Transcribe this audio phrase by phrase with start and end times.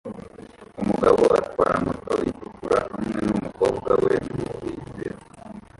[0.81, 5.19] Umugabo atwara moto itukura hamwe numukobwa we mu bibero